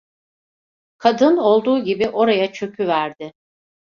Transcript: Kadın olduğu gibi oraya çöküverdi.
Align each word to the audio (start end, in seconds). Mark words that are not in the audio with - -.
Kadın 0.97 1.37
olduğu 1.37 1.83
gibi 1.83 2.09
oraya 2.09 2.53
çöküverdi. 2.53 3.33